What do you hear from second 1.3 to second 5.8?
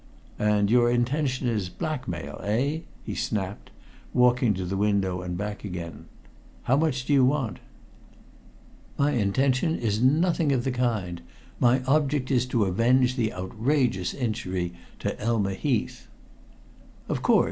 is blackmail eh?" he snapped, walking to the window and back